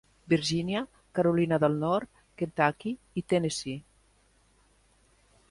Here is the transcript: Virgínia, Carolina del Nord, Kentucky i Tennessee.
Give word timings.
Virgínia, 0.31 0.79
Carolina 1.17 1.59
del 1.63 1.75
Nord, 1.83 2.23
Kentucky 2.43 2.95
i 3.23 3.25
Tennessee. 3.35 3.85